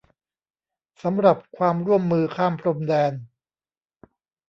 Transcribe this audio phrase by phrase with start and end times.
[1.03, 3.13] สำหรับความร่วมมือข้ามพรมแดน